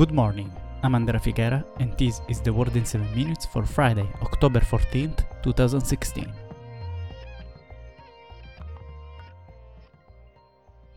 Good 0.00 0.12
morning. 0.12 0.50
I'm 0.82 0.94
Andrea 0.94 1.20
Fichera, 1.20 1.62
and 1.78 1.92
this 1.98 2.22
is 2.26 2.40
the 2.40 2.54
Word 2.54 2.74
in 2.74 2.86
7 2.86 3.14
Minutes 3.14 3.44
for 3.44 3.66
Friday, 3.66 4.08
October 4.22 4.60
14th, 4.60 5.26
2016. 5.42 6.32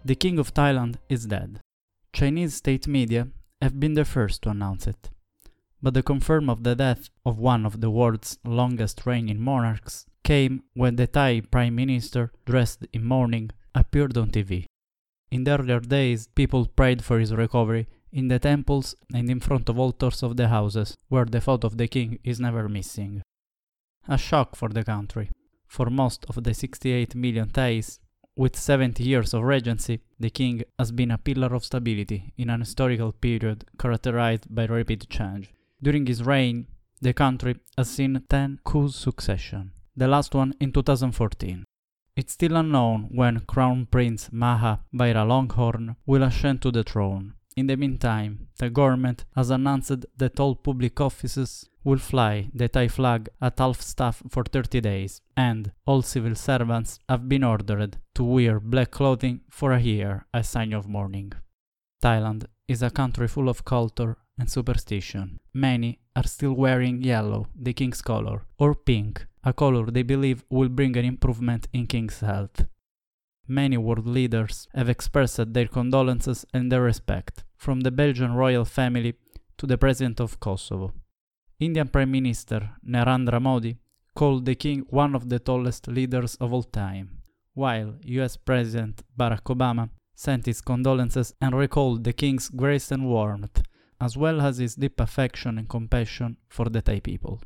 The 0.06 0.16
King 0.16 0.40
of 0.40 0.54
Thailand 0.54 1.00
is 1.10 1.26
dead. 1.26 1.60
Chinese 2.14 2.56
state 2.56 2.88
media 2.88 3.28
have 3.62 3.78
been 3.78 3.94
the 3.94 4.06
first 4.06 4.42
to 4.44 4.52
announce 4.52 4.88
it. 4.88 5.10
But 5.82 5.96
the 5.96 6.02
confirm 6.02 6.50
of 6.50 6.64
the 6.64 6.74
death 6.74 7.10
of 7.26 7.38
one 7.38 7.66
of 7.66 7.82
the 7.82 7.90
world's 7.90 8.38
longest 8.46 9.06
reigning 9.06 9.42
monarchs 9.42 10.06
came 10.24 10.64
when 10.76 10.96
the 10.96 11.08
Thai 11.08 11.42
Prime 11.52 11.76
Minister, 11.76 12.32
dressed 12.46 12.88
in 12.94 13.04
mourning, 13.04 13.50
appeared 13.76 14.18
on 14.18 14.30
TV. 14.30 14.64
In 15.30 15.44
the 15.44 15.60
earlier 15.60 15.82
days, 15.82 16.30
people 16.36 16.68
prayed 16.68 17.04
for 17.04 17.20
his 17.20 17.34
recovery 17.34 17.88
in 18.14 18.28
the 18.28 18.40
temples 18.40 18.96
and 19.14 19.30
in 19.30 19.40
front 19.40 19.68
of 19.68 19.80
altars 19.80 20.24
of 20.24 20.38
the 20.38 20.48
houses, 20.48 20.96
where 21.10 21.26
the 21.26 21.42
photo 21.42 21.68
of 21.68 21.78
the 21.78 21.88
king 21.88 22.20
is 22.24 22.40
never 22.40 22.70
missing. 22.70 23.22
A 24.08 24.18
shock 24.18 24.56
for 24.56 24.70
the 24.70 24.84
country. 24.84 25.32
For 25.68 25.90
most 25.90 26.26
of 26.30 26.44
the 26.44 26.54
68 26.54 27.16
million 27.16 27.50
Thais, 27.50 28.00
with 28.36 28.56
70 28.56 29.04
years 29.04 29.34
of 29.34 29.44
regency, 29.44 30.00
the 30.20 30.30
king 30.30 30.64
has 30.78 30.92
been 30.92 31.12
a 31.12 31.18
pillar 31.18 31.54
of 31.54 31.66
stability 31.66 32.34
in 32.38 32.50
an 32.50 32.62
historical 32.62 33.12
period 33.12 33.66
characterized 33.78 34.46
by 34.54 34.66
rapid 34.66 35.10
change. 35.10 35.52
During 35.82 36.06
his 36.06 36.24
reign, 36.24 36.68
the 37.02 37.14
country 37.14 37.56
has 37.78 37.90
seen 37.90 38.24
10 38.30 38.60
coups 38.64 38.96
succession, 38.96 39.72
the 39.96 40.08
last 40.08 40.34
one 40.34 40.54
in 40.60 40.72
2014. 40.72 41.66
It's 42.16 42.34
still 42.34 42.56
unknown 42.56 43.10
when 43.12 43.42
Crown 43.42 43.88
Prince 43.90 44.30
Maha 44.32 44.82
Vajiralongkorn 44.94 45.96
will 46.06 46.24
ascend 46.24 46.62
to 46.62 46.72
the 46.72 46.84
throne. 46.84 47.34
In 47.56 47.68
the 47.68 47.78
meantime, 47.78 48.48
the 48.58 48.70
government 48.70 49.26
has 49.36 49.52
announced 49.52 50.06
that 50.18 50.40
all 50.40 50.56
public 50.56 51.00
offices 51.00 51.70
will 51.84 52.00
fly 52.00 52.50
the 52.54 52.68
Thai 52.68 52.88
flag 52.88 53.30
at 53.42 53.60
half 53.60 53.82
staff 53.82 54.24
for 54.30 54.44
30 54.44 54.82
days, 54.82 55.22
and 55.38 55.72
all 55.86 56.02
civil 56.02 56.36
servants 56.36 57.00
have 57.08 57.30
been 57.30 57.44
ordered 57.44 57.98
to 58.16 58.24
wear 58.24 58.60
black 58.60 58.92
clothing 58.92 59.42
for 59.50 59.72
a 59.72 59.80
year 59.80 60.26
as 60.34 60.50
sign 60.50 60.74
of 60.74 60.88
mourning. 60.88 61.34
Thailand 62.02 62.46
is 62.68 62.82
a 62.82 62.90
country 62.90 63.28
full 63.28 63.50
of 63.50 63.66
culture 63.66 64.18
and 64.40 64.50
superstition. 64.50 65.40
Many 65.54 66.00
are 66.16 66.28
still 66.28 66.54
wearing 66.54 67.04
yellow, 67.04 67.48
the 67.56 67.74
king's 67.74 68.02
color, 68.02 68.46
or 68.58 68.74
pink, 68.74 69.28
a 69.44 69.54
color 69.54 69.86
they 69.92 70.04
believe 70.04 70.44
will 70.50 70.70
bring 70.70 70.98
an 70.98 71.06
improvement 71.06 71.68
in 71.74 71.86
king's 71.86 72.22
health. 72.22 72.66
Many 73.48 73.78
world 73.78 74.08
leaders 74.08 74.68
have 74.74 74.90
expressed 74.90 75.54
their 75.54 75.68
condolences 75.68 76.46
and 76.54 76.72
their 76.72 76.82
respect, 76.82 77.44
from 77.58 77.82
the 77.82 77.92
Belgian 77.92 78.34
royal 78.34 78.64
family 78.64 79.16
to 79.58 79.68
the 79.68 79.78
president 79.78 80.22
of 80.22 80.40
Kosovo. 80.40 80.94
Indian 81.60 81.90
Prime 81.90 82.12
Minister 82.12 82.70
Narendra 82.88 83.42
Modi 83.42 83.78
called 84.16 84.46
the 84.46 84.56
king 84.56 84.86
one 84.90 85.14
of 85.14 85.28
the 85.30 85.40
tallest 85.40 85.88
leaders 85.88 86.36
of 86.36 86.54
all 86.54 86.64
time, 86.64 87.22
while 87.54 87.96
US 88.04 88.38
President 88.38 89.02
Barack 89.18 89.44
Obama 89.44 89.90
sent 90.16 90.46
his 90.46 90.62
condolences 90.62 91.34
and 91.42 91.56
recalled 91.56 92.04
the 92.04 92.14
king's 92.14 92.48
grace 92.50 92.92
and 92.92 93.06
warmth, 93.06 93.62
as 94.00 94.16
well 94.16 94.40
as 94.42 94.58
his 94.58 94.76
deep 94.76 95.00
affection 95.00 95.58
and 95.58 95.68
compassion 95.68 96.38
for 96.48 96.70
the 96.70 96.82
Thai 96.82 97.00
people. 97.00 97.42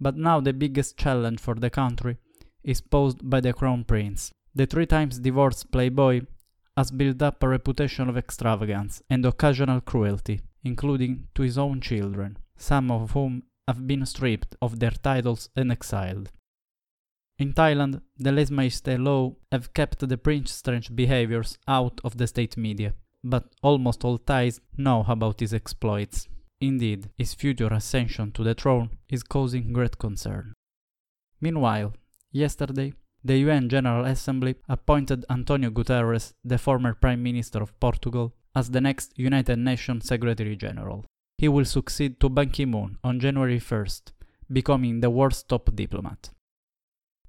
But 0.00 0.16
now 0.16 0.40
the 0.40 0.52
biggest 0.52 0.96
challenge 0.96 1.40
for 1.40 1.54
the 1.54 1.70
country 1.70 2.16
is 2.62 2.80
posed 2.80 3.28
by 3.28 3.40
the 3.40 3.52
Crown 3.52 3.84
Prince. 3.84 4.32
The 4.56 4.64
three 4.64 4.86
times 4.86 5.18
divorced 5.18 5.70
playboy 5.70 6.22
has 6.78 6.90
built 6.90 7.20
up 7.20 7.42
a 7.42 7.48
reputation 7.48 8.08
of 8.08 8.16
extravagance 8.16 9.02
and 9.10 9.22
occasional 9.26 9.82
cruelty, 9.82 10.40
including 10.64 11.28
to 11.34 11.42
his 11.42 11.58
own 11.58 11.82
children, 11.82 12.38
some 12.56 12.90
of 12.90 13.10
whom 13.10 13.42
have 13.68 13.86
been 13.86 14.06
stripped 14.06 14.56
of 14.62 14.78
their 14.78 14.92
titles 14.92 15.50
and 15.56 15.70
exiled. 15.70 16.32
In 17.38 17.52
Thailand, 17.52 18.00
the 18.16 18.30
lèse 18.30 18.50
majesté 18.50 18.98
law 18.98 19.36
have 19.52 19.74
kept 19.74 20.08
the 20.08 20.16
prince's 20.16 20.56
strange 20.56 20.96
behaviors 20.96 21.58
out 21.68 22.00
of 22.02 22.16
the 22.16 22.26
state 22.26 22.56
media, 22.56 22.94
but 23.22 23.54
almost 23.62 24.06
all 24.06 24.16
Thais 24.16 24.62
know 24.78 25.04
about 25.06 25.40
his 25.40 25.52
exploits. 25.52 26.28
Indeed, 26.62 27.10
his 27.18 27.34
future 27.34 27.74
ascension 27.74 28.32
to 28.32 28.42
the 28.42 28.54
throne 28.54 28.88
is 29.10 29.22
causing 29.22 29.74
great 29.74 29.98
concern. 29.98 30.54
Meanwhile, 31.42 31.92
yesterday, 32.32 32.94
the 33.26 33.38
UN 33.38 33.68
General 33.68 34.04
Assembly 34.04 34.54
appointed 34.68 35.24
Antonio 35.28 35.70
Guterres, 35.70 36.32
the 36.44 36.58
former 36.58 36.94
Prime 36.94 37.22
Minister 37.22 37.60
of 37.60 37.78
Portugal, 37.80 38.34
as 38.54 38.70
the 38.70 38.80
next 38.80 39.12
United 39.16 39.58
Nations 39.58 40.06
Secretary 40.06 40.54
General. 40.56 41.04
He 41.38 41.48
will 41.48 41.64
succeed 41.64 42.20
to 42.20 42.28
Ban 42.28 42.50
Ki 42.50 42.64
moon 42.66 42.98
on 43.02 43.20
January 43.20 43.58
1st, 43.58 44.12
becoming 44.52 45.00
the 45.00 45.10
world's 45.10 45.42
top 45.42 45.74
diplomat. 45.74 46.30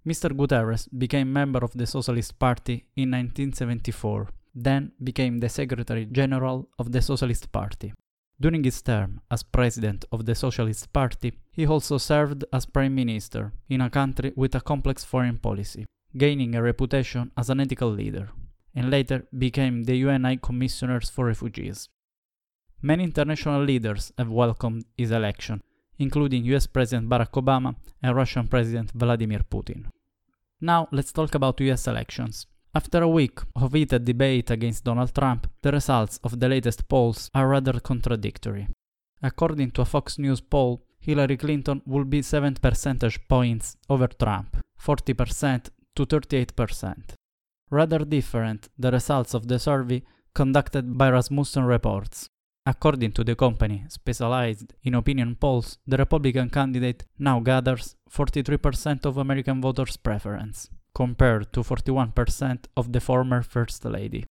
Mr. 0.08 0.30
Guterres 0.31 0.88
became 0.97 1.34
member 1.34 1.63
of 1.63 1.74
the 1.74 1.88
Socialist 1.88 2.38
Party 2.40 2.85
in 2.96 3.12
1974, 3.12 4.29
then 4.56 4.91
became 5.03 5.40
the 5.40 5.50
Secretary 5.50 6.06
General 6.06 6.69
of 6.79 6.91
the 6.91 7.02
Socialist 7.02 7.52
Party. 7.52 7.94
During 8.39 8.63
his 8.63 8.83
term 8.83 9.21
as 9.31 9.41
president 9.41 10.05
of 10.11 10.25
the 10.25 10.35
Socialist 10.35 10.93
Party, 10.93 11.33
he 11.51 11.65
also 11.65 11.97
served 11.97 12.45
as 12.53 12.67
prime 12.67 12.93
minister 12.93 13.51
in 13.67 13.81
a 13.81 13.89
country 13.89 14.31
with 14.35 14.53
a 14.53 14.61
complex 14.61 15.03
foreign 15.03 15.39
policy, 15.39 15.85
gaining 16.15 16.53
a 16.53 16.61
reputation 16.61 17.31
as 17.35 17.49
an 17.49 17.59
ethical 17.59 17.89
leader, 17.89 18.29
and 18.75 18.91
later 18.91 19.25
became 19.35 19.83
the 19.83 19.97
UN 19.97 20.23
High 20.23 20.35
Commissioner 20.35 21.01
for 21.01 21.25
Refugees. 21.25 21.89
Many 22.79 23.05
international 23.05 23.63
leaders 23.63 24.11
have 24.19 24.29
welcomed 24.29 24.85
his 24.95 25.09
election, 25.09 25.63
including 25.97 26.45
US 26.45 26.67
President 26.67 27.09
Barack 27.09 27.31
Obama 27.31 27.75
and 28.03 28.15
Russian 28.15 28.47
President 28.47 28.91
Vladimir 28.91 29.41
Putin. 29.49 29.85
Now 30.61 30.87
let's 30.91 31.11
talk 31.11 31.33
about 31.33 31.59
US 31.61 31.87
elections. 31.87 32.45
After 32.77 33.01
a 33.01 33.09
week 33.09 33.39
of 33.55 33.73
heated 33.73 34.05
debate 34.05 34.51
against 34.51 34.83
Donald 34.83 35.11
Trump, 35.11 35.47
the 35.63 35.71
results 35.71 36.19
of 36.23 36.39
the 36.39 36.47
latest 36.47 36.88
polls 36.88 37.31
are 37.33 37.47
rather 37.47 37.79
contradictory. 37.79 38.67
According 39.23 39.71
to 39.71 39.81
a 39.81 39.85
Fox 39.85 40.19
News 40.19 40.41
poll, 40.41 40.85
Hillary 40.99 41.37
Clinton 41.37 41.81
will 41.87 42.03
be 42.03 42.21
7 42.21 42.53
percentage 42.61 43.19
points 43.27 43.77
over 43.89 44.07
Trump, 44.07 44.57
40% 44.79 45.71
to 45.95 46.05
38%. 46.05 47.16
Rather 47.71 48.05
different 48.05 48.69
the 48.77 48.91
results 48.91 49.33
of 49.33 49.47
the 49.47 49.57
survey 49.57 50.03
conducted 50.35 50.95
by 50.99 51.09
Rasmussen 51.09 51.63
Reports. 51.63 52.29
According 52.67 53.13
to 53.13 53.23
the 53.23 53.35
company 53.35 53.85
specialized 53.89 54.75
in 54.83 54.93
opinion 54.93 55.35
polls, 55.35 55.79
the 55.87 55.97
Republican 55.97 56.51
candidate 56.51 57.05
now 57.17 57.39
gathers 57.39 57.95
43% 58.11 59.03
of 59.07 59.17
American 59.17 59.61
voters' 59.61 59.97
preference, 59.97 60.69
compared 60.97 61.53
to 61.53 61.59
41% 61.62 62.66
of 62.75 62.91
the 62.91 63.00
former 63.00 63.44
First 63.44 63.85
Lady. 63.85 64.25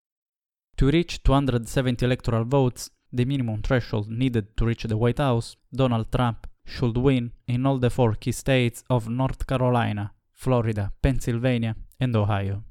To 0.78 0.90
reach 0.90 1.22
270 1.22 2.04
electoral 2.04 2.44
votes, 2.44 2.90
the 3.12 3.24
minimum 3.24 3.62
threshold 3.62 4.10
needed 4.10 4.56
to 4.56 4.66
reach 4.66 4.82
the 4.82 4.96
White 4.96 5.18
House, 5.18 5.54
Donald 5.72 6.10
Trump 6.10 6.48
should 6.64 6.96
win 6.96 7.30
in 7.46 7.64
all 7.66 7.78
the 7.78 7.88
four 7.88 8.14
key 8.14 8.32
states 8.32 8.82
of 8.90 9.08
North 9.08 9.46
Carolina, 9.46 10.12
Florida, 10.32 10.92
Pennsylvania, 11.00 11.76
and 12.00 12.16
Ohio. 12.16 12.64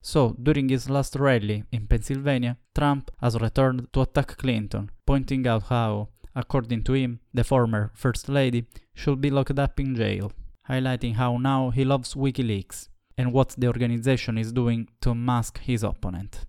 So, 0.00 0.34
during 0.42 0.70
his 0.70 0.88
last 0.88 1.16
rally 1.16 1.64
in 1.70 1.86
Pennsylvania, 1.86 2.56
Trump 2.74 3.10
has 3.20 3.38
returned 3.38 3.92
to 3.92 4.00
attack 4.00 4.38
Clinton, 4.38 4.90
pointing 5.06 5.46
out 5.46 5.64
how, 5.64 6.08
according 6.34 6.82
to 6.84 6.94
him, 6.94 7.20
the 7.34 7.44
former 7.44 7.90
First 7.94 8.30
Lady 8.30 8.64
should 8.94 9.20
be 9.20 9.30
locked 9.30 9.58
up 9.58 9.78
in 9.78 9.94
jail, 9.94 10.32
highlighting 10.68 11.14
how 11.14 11.36
now 11.38 11.70
he 11.70 11.84
loves 11.84 12.14
WikiLeaks 12.14 12.88
and 13.18 13.32
what 13.32 13.54
the 13.56 13.66
organization 13.66 14.38
is 14.38 14.52
doing 14.52 14.88
to 15.00 15.14
mask 15.14 15.60
his 15.60 15.82
opponent. 15.82 16.46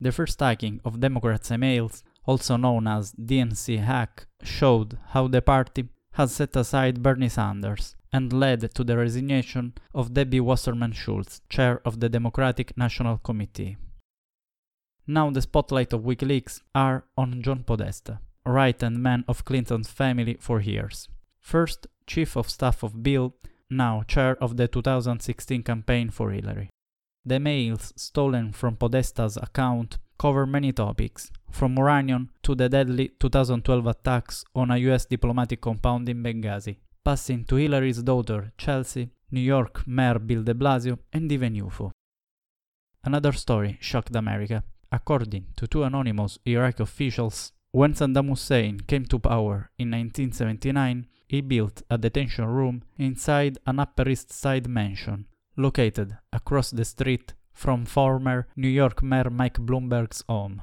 The 0.00 0.12
first 0.12 0.40
hacking 0.40 0.80
of 0.84 1.00
Democrats' 1.00 1.50
emails, 1.50 2.02
also 2.24 2.56
known 2.56 2.86
as 2.86 3.12
DNC 3.12 3.82
hack, 3.82 4.26
showed 4.42 4.98
how 5.08 5.28
the 5.28 5.42
party 5.42 5.88
has 6.12 6.32
set 6.32 6.56
aside 6.56 7.02
Bernie 7.02 7.28
Sanders 7.28 7.94
and 8.12 8.32
led 8.32 8.74
to 8.74 8.84
the 8.84 8.96
resignation 8.96 9.74
of 9.94 10.14
Debbie 10.14 10.40
Wasserman 10.40 10.92
Schultz, 10.92 11.40
chair 11.48 11.80
of 11.84 12.00
the 12.00 12.08
Democratic 12.08 12.76
National 12.76 13.18
Committee. 13.18 13.76
Now 15.06 15.30
the 15.30 15.42
spotlight 15.42 15.92
of 15.92 16.02
WikiLeaks 16.02 16.62
are 16.74 17.04
on 17.16 17.42
John 17.42 17.62
Podesta, 17.62 18.20
right-hand 18.44 19.02
man 19.02 19.24
of 19.28 19.44
Clinton's 19.44 19.88
family 19.88 20.36
for 20.40 20.60
years. 20.60 21.08
First, 21.40 21.86
chief 22.06 22.36
of 22.36 22.48
staff 22.48 22.82
of 22.82 23.02
Bill, 23.02 23.34
now 23.70 24.02
chair 24.02 24.36
of 24.42 24.56
the 24.56 24.68
2016 24.68 25.62
campaign 25.62 26.10
for 26.10 26.30
Hillary. 26.30 26.70
The 27.24 27.40
mails 27.40 27.92
stolen 27.96 28.52
from 28.52 28.76
Podesta's 28.76 29.36
account 29.36 29.98
cover 30.18 30.46
many 30.46 30.72
topics, 30.72 31.30
from 31.50 31.76
uranium 31.76 32.30
to 32.42 32.54
the 32.54 32.68
deadly 32.68 33.08
2012 33.20 33.86
attacks 33.86 34.44
on 34.54 34.70
a 34.70 34.78
US 34.78 35.04
diplomatic 35.06 35.60
compound 35.60 36.08
in 36.08 36.22
Benghazi, 36.22 36.76
passing 37.04 37.44
to 37.44 37.56
Hillary's 37.56 38.02
daughter, 38.02 38.52
Chelsea, 38.56 39.10
New 39.30 39.40
York 39.40 39.86
Mayor 39.86 40.18
Bill 40.18 40.42
de 40.42 40.54
Blasio, 40.54 40.98
and 41.12 41.30
even 41.30 41.54
UFO. 41.54 41.90
Another 43.04 43.32
story 43.32 43.78
shocked 43.80 44.14
America. 44.16 44.62
According 44.90 45.46
to 45.56 45.66
two 45.66 45.82
anonymous 45.82 46.38
Iraqi 46.46 46.82
officials, 46.82 47.52
When 47.76 47.92
Saddam 47.92 48.30
Hussein 48.30 48.80
came 48.80 49.04
to 49.04 49.18
power 49.18 49.70
in 49.78 49.90
1979, 49.90 51.08
he 51.28 51.42
built 51.42 51.82
a 51.90 51.98
detention 51.98 52.46
room 52.46 52.82
inside 52.96 53.58
an 53.66 53.80
Upper 53.80 54.08
East 54.08 54.32
Side 54.32 54.66
mansion, 54.66 55.26
located 55.58 56.16
across 56.32 56.70
the 56.70 56.86
street 56.86 57.34
from 57.52 57.84
former 57.84 58.48
New 58.56 58.70
York 58.70 59.02
Mayor 59.02 59.28
Mike 59.28 59.58
Bloomberg's 59.58 60.24
home. 60.26 60.62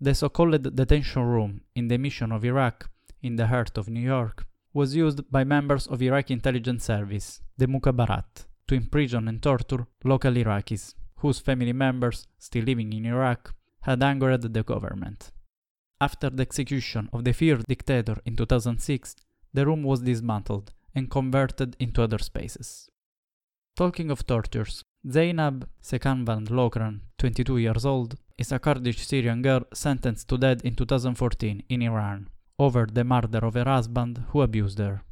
The 0.00 0.14
so 0.14 0.28
called 0.28 0.76
detention 0.76 1.22
room 1.24 1.62
in 1.74 1.88
the 1.88 1.98
mission 1.98 2.30
of 2.30 2.44
Iraq, 2.44 2.90
in 3.20 3.34
the 3.34 3.48
heart 3.48 3.76
of 3.76 3.88
New 3.88 4.06
York, 4.14 4.46
was 4.72 4.94
used 4.94 5.28
by 5.28 5.42
members 5.42 5.88
of 5.88 6.00
Iraqi 6.00 6.34
intelligence 6.34 6.84
service, 6.84 7.40
the 7.58 7.66
Mukhabarat, 7.66 8.46
to 8.68 8.76
imprison 8.76 9.26
and 9.26 9.42
torture 9.42 9.88
local 10.04 10.34
Iraqis, 10.34 10.94
whose 11.16 11.40
family 11.40 11.72
members, 11.72 12.28
still 12.38 12.62
living 12.62 12.92
in 12.92 13.06
Iraq, 13.06 13.52
had 13.80 14.00
angered 14.00 14.42
the 14.42 14.62
government. 14.62 15.32
After 16.00 16.28
the 16.28 16.42
execution 16.42 17.08
of 17.12 17.24
the 17.24 17.32
feared 17.32 17.64
dictator 17.66 18.16
in 18.26 18.36
2006, 18.36 19.16
the 19.54 19.64
room 19.64 19.82
was 19.82 20.00
dismantled 20.00 20.72
and 20.94 21.10
converted 21.10 21.74
into 21.78 22.02
other 22.02 22.18
spaces. 22.18 22.88
Talking 23.76 24.10
of 24.10 24.26
tortures, 24.26 24.82
Zainab 25.08 25.68
Sekaanvand 25.82 26.48
Lokran, 26.48 27.00
22 27.18 27.58
years 27.58 27.86
old, 27.86 28.16
is 28.36 28.52
a 28.52 28.58
Kurdish 28.58 29.06
Syrian 29.06 29.40
girl 29.40 29.62
sentenced 29.72 30.28
to 30.28 30.36
death 30.36 30.62
in 30.64 30.74
2014 30.74 31.62
in 31.68 31.82
Iran 31.82 32.28
over 32.58 32.86
the 32.86 33.04
murder 33.04 33.38
of 33.38 33.54
her 33.54 33.64
husband 33.64 34.24
who 34.28 34.42
abused 34.42 34.78
her. 34.78 35.02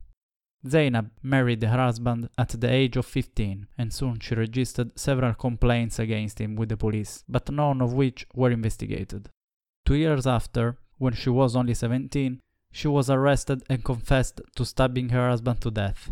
Zainab 0.67 1.11
married 1.23 1.63
her 1.63 1.79
husband 1.79 2.29
at 2.39 2.49
the 2.49 2.71
age 2.71 2.97
of 2.97 3.07
15 3.07 3.69
and 3.77 3.93
soon 3.93 4.19
she 4.19 4.35
registered 4.35 4.99
several 4.99 5.35
complaints 5.35 5.99
against 5.99 6.41
him 6.41 6.57
with 6.57 6.71
the 6.71 6.77
police, 6.77 7.23
but 7.29 7.51
none 7.51 7.83
of 7.83 7.93
which 7.93 8.27
were 8.35 8.51
investigated. 8.51 9.29
Two 9.85 9.95
years 9.95 10.27
after, 10.27 10.79
when 10.99 11.13
she 11.15 11.31
was 11.31 11.55
only 11.55 11.75
17, 11.75 12.41
she 12.73 12.89
was 12.89 13.11
arrested 13.11 13.63
and 13.69 13.85
confessed 13.85 14.41
to 14.57 14.65
stabbing 14.65 15.11
her 15.11 15.29
husband 15.29 15.61
to 15.61 15.71
death. 15.71 16.11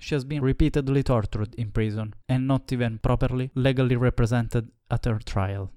She 0.00 0.14
has 0.16 0.24
been 0.24 0.42
repeatedly 0.42 1.04
tortured 1.04 1.54
in 1.54 1.70
prison 1.70 2.14
and 2.28 2.48
not 2.48 2.72
even 2.72 2.98
properly 2.98 3.50
legally 3.54 3.94
represented 3.96 4.70
at 4.90 5.04
her 5.04 5.20
trial. 5.20 5.70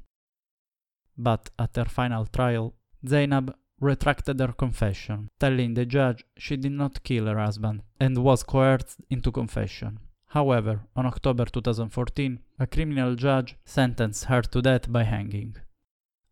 But 1.17 1.51
at 1.59 1.75
her 1.75 1.85
final 1.85 2.25
trial, 2.25 2.73
Zainab 3.07 3.55
retracted 3.79 4.39
her 4.39 4.53
confession, 4.53 5.29
telling 5.39 5.75
the 5.75 5.85
judge 5.85 6.25
she 6.37 6.57
did 6.57 6.71
not 6.71 7.03
kill 7.03 7.27
her 7.27 7.37
husband 7.37 7.83
and 7.99 8.23
was 8.23 8.41
coerced 8.41 8.97
into 9.09 9.31
confession. 9.31 9.99
However, 10.29 10.81
on 10.95 11.05
October 11.05 11.45
2014, 11.45 12.39
a 12.59 12.67
criminal 12.67 13.15
judge 13.15 13.55
sentenced 13.63 14.25
her 14.25 14.41
to 14.41 14.61
death 14.61 14.91
by 14.91 15.03
hanging. 15.03 15.55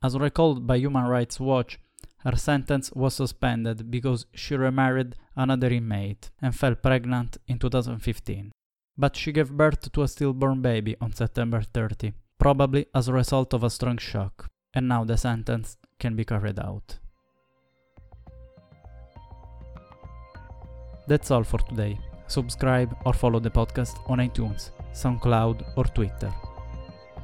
As 0.04 0.18
recalled 0.18 0.68
by 0.68 0.76
Human 0.76 1.06
Rights 1.06 1.40
Watch, 1.40 1.80
her 2.26 2.36
sentence 2.36 2.92
was 2.92 3.16
suspended 3.16 3.90
because 3.90 4.26
she 4.34 4.56
remarried 4.56 5.16
another 5.38 5.70
inmate 5.70 6.30
and 6.42 6.54
fell 6.54 6.76
pregnant 6.76 7.38
in 7.48 7.58
2015. 7.58 8.52
But 8.98 9.16
she 9.16 9.32
gave 9.32 9.52
birth 9.52 9.90
to 9.94 10.02
a 10.02 10.08
stillborn 10.10 10.62
baby 10.62 10.98
on 11.00 11.14
September 11.14 11.62
30, 11.62 12.12
probably 12.38 12.86
as 12.94 13.08
a 13.08 13.14
result 13.14 13.54
of 13.54 13.64
a 13.64 13.70
strong 13.70 13.98
shock, 13.98 14.50
and 14.74 14.90
now 14.90 15.06
the 15.06 15.18
sentence 15.18 15.78
can 16.00 16.18
be 16.18 16.26
carried 16.26 16.60
out. 16.60 17.00
That's 21.08 21.32
all 21.32 21.46
for 21.46 21.60
today. 21.60 21.98
Subscribe 22.28 22.94
or 23.06 23.14
follow 23.14 23.40
the 23.40 23.50
podcast 23.50 23.98
on 24.10 24.20
iTunes, 24.20 24.72
SoundCloud, 24.94 25.78
or 25.78 25.86
Twitter 25.86 26.34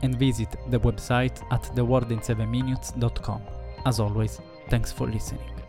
and 0.01 0.15
visit 0.17 0.49
the 0.69 0.79
website 0.79 1.41
at 1.51 1.63
thewordin7minutes.com. 1.75 3.41
As 3.85 3.99
always, 3.99 4.39
thanks 4.69 4.91
for 4.91 5.07
listening. 5.07 5.68